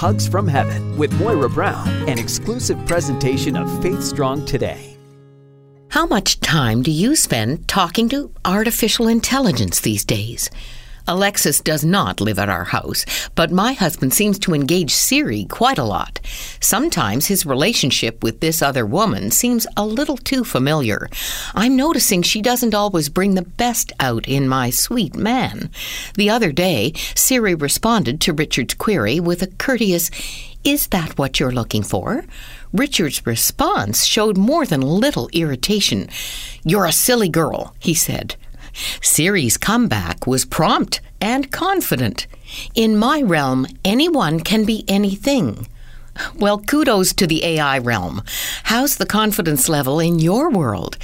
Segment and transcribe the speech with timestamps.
[0.00, 4.96] Hugs from Heaven with Moira Brown, an exclusive presentation of Faith Strong Today.
[5.90, 10.48] How much time do you spend talking to artificial intelligence these days?
[11.06, 15.78] Alexa does not live at our house, but my husband seems to engage Siri quite
[15.78, 16.20] a lot.
[16.60, 21.08] Sometimes his relationship with this other woman seems a little too familiar.
[21.54, 25.70] I'm noticing she doesn't always bring the best out in my sweet man.
[26.14, 30.10] The other day, Siri responded to Richard's query with a courteous,
[30.64, 32.24] Is that what you're looking for?
[32.72, 36.08] Richard's response showed more than little irritation.
[36.62, 38.36] You're a silly girl, he said.
[39.02, 42.26] Siri's comeback was prompt and confident.
[42.74, 45.66] In my realm, anyone can be anything.
[46.36, 48.22] Well, kudos to the AI realm.
[48.64, 50.96] How's the confidence level in your world?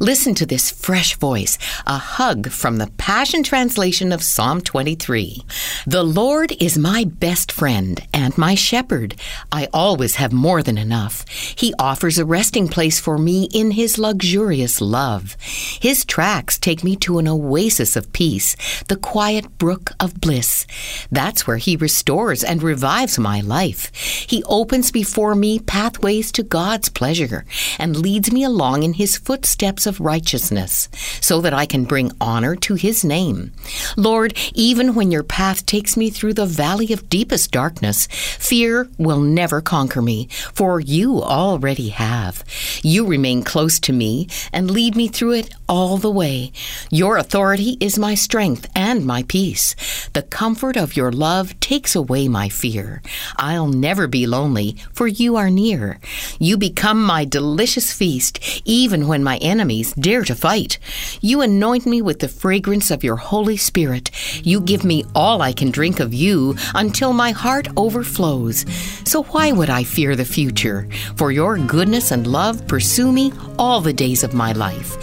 [0.00, 5.42] Listen to this fresh voice, a hug from the Passion Translation of Psalm 23.
[5.88, 9.16] The Lord is my best friend and my shepherd.
[9.50, 11.26] I always have more than enough.
[11.28, 15.36] He offers a resting place for me in his luxurious love.
[15.40, 18.54] His tracks take me to an oasis of peace,
[18.86, 20.64] the quiet brook of bliss.
[21.10, 23.92] That's where he restores and revives my life.
[23.94, 27.44] He opens before me pathways to God's pleasure
[27.80, 30.88] and leads me along in his footsteps of righteousness,
[31.20, 33.52] so that I can bring honor to his name.
[33.96, 39.20] Lord, even when your path takes me through the valley of deepest darkness, fear will
[39.20, 42.44] never conquer me, for you already have.
[42.82, 46.52] You remain close to me and lead me through it all the way.
[46.90, 49.74] Your authority is my strength and my peace.
[50.12, 53.02] The comfort of your love takes away my fear.
[53.36, 55.98] I'll never be lonely, for you are near.
[56.38, 59.38] You become my delicious feast, even when my
[59.78, 60.78] enemies dare to fight.
[61.20, 64.10] You anoint me with the fragrance of your Holy Spirit.
[64.44, 68.64] You give me all I can drink of you until my heart overflows.
[69.04, 70.88] So why would I fear the future?
[71.16, 74.96] For your goodness and love pursue me all the days of my life.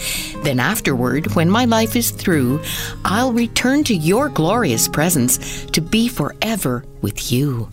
[0.44, 2.60] Then afterward, when my life is through,
[3.04, 7.68] I'll return to your glorious presence to be forever with you.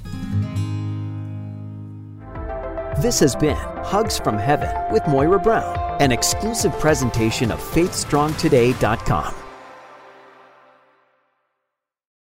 [2.99, 9.42] This has been Hugs from Heaven with Moira Brown, an exclusive presentation of FaithStrongToday.com.